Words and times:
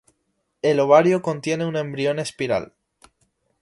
El 0.63 0.79
ovario 0.79 1.21
contiene 1.21 1.63
un 1.63 1.75
embrión 1.75 2.17
espiral. 2.17 2.73